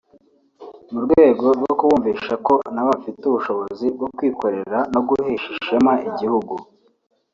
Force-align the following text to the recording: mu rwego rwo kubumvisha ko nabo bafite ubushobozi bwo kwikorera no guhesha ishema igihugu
mu 0.91 0.99
rwego 1.05 1.45
rwo 1.59 1.73
kubumvisha 1.79 2.33
ko 2.45 2.53
nabo 2.73 2.87
bafite 2.93 3.21
ubushobozi 3.25 3.85
bwo 3.95 4.07
kwikorera 4.17 4.77
no 4.93 5.01
guhesha 5.07 5.47
ishema 5.57 5.93
igihugu 6.09 6.53